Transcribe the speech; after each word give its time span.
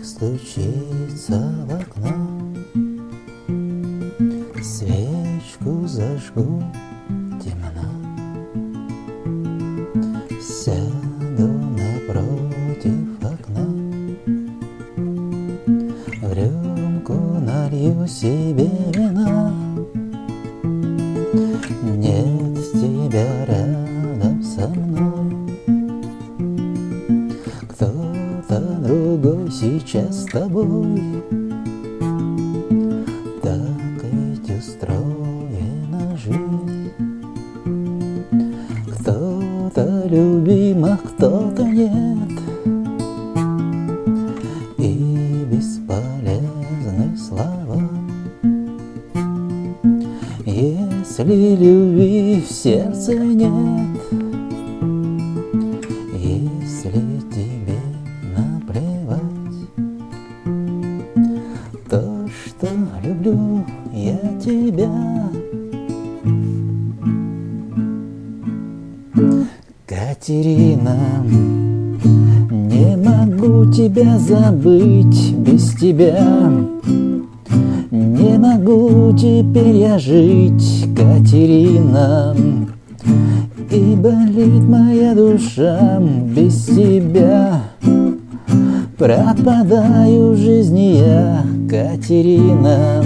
Дождик 0.00 0.04
стучится 0.04 1.52
в 1.66 1.74
окно 1.74 2.54
Свечку 4.62 5.86
зажгу 5.86 6.62
темно. 7.42 7.90
Сяду 10.40 11.48
напротив 11.76 13.08
окна. 13.22 13.66
В 16.22 16.32
рюмку 16.32 17.14
налью 17.40 18.06
себе 18.06 18.70
вина 18.94 19.59
сейчас 29.90 30.22
с 30.22 30.24
тобой. 30.26 31.02
Так 33.42 34.04
ведь 34.04 34.50
устроена 34.56 36.16
жизнь. 36.16 36.92
Кто-то 38.94 40.04
любим, 40.06 40.84
а 40.84 40.96
кто-то 40.96 41.64
нет. 41.64 42.38
И 44.78 45.44
бесполезны 45.50 47.16
слова. 47.16 47.82
Если 50.46 51.56
любви 51.56 52.44
в 52.48 52.52
сердце 52.52 53.16
нет 53.16 53.99
люблю 63.02 63.64
я 63.92 64.18
тебя. 64.42 64.90
Катерина, 69.86 70.96
не 72.50 72.96
могу 72.96 73.70
тебя 73.72 74.18
забыть 74.18 75.34
без 75.34 75.72
тебя. 75.74 76.50
Не 77.90 78.38
могу 78.38 79.16
теперь 79.16 79.76
я 79.76 79.98
жить, 79.98 80.86
Катерина. 80.96 82.36
И 83.70 83.94
болит 83.96 84.62
моя 84.68 85.14
душа 85.14 86.00
без 86.00 86.66
тебя 86.66 87.62
Пропадаю 89.00 90.32
в 90.32 90.36
жизни 90.36 90.98
я, 90.98 91.42
Катерина. 91.70 93.02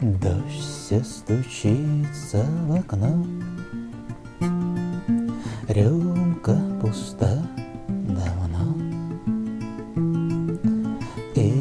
Дождь 0.00 0.62
все 0.86 1.02
стучится 1.02 2.46
в 2.68 2.76
окно 2.76 3.26
Рюмка 5.76 6.56
пуста 6.80 7.28
давно 7.86 8.74
И 11.34 11.52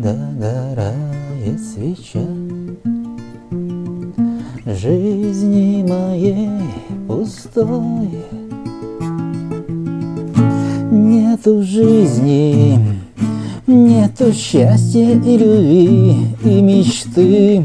догорает 0.00 1.60
свеча. 1.60 2.20
Жизни 4.64 5.84
моей 5.88 6.60
пустой. 7.08 8.10
Нету 10.92 11.64
жизни, 11.64 12.78
нету 13.66 14.32
счастья 14.32 15.20
и 15.20 15.36
любви 15.36 16.16
и 16.44 16.60
мечты. 16.62 17.64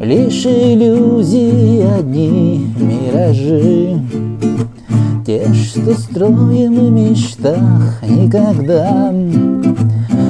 Лишь 0.00 0.44
иллюзии 0.44 1.80
одни, 1.98 2.66
миражи 2.78 4.31
Те, 5.32 5.50
что 5.54 5.94
строим 5.94 6.74
в 6.74 6.90
мечтах, 6.90 8.02
никогда 8.06 9.10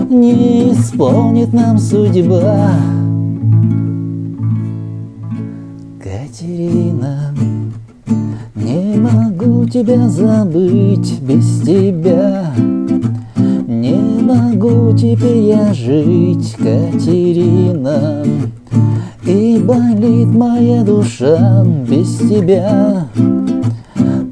Не 0.08 0.72
исполнит 0.72 1.52
нам 1.52 1.76
судьба. 1.76 2.70
Катерина, 5.98 7.34
не 8.54 8.96
могу 8.96 9.66
тебя 9.66 10.08
забыть 10.08 11.20
без 11.20 11.62
тебя. 11.62 12.54
Не 13.66 14.22
могу 14.22 14.96
теперь 14.96 15.38
я 15.38 15.74
жить, 15.74 16.54
Катерина 16.58 18.24
И 19.24 19.60
болит 19.64 20.28
моя 20.28 20.84
душа 20.84 21.64
без 21.88 22.18
тебя 22.18 23.08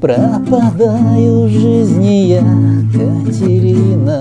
пропадаю 0.01 1.43
в 1.43 1.49
жизни 1.49 2.25
я, 2.25 2.43
Катерина. 2.91 4.20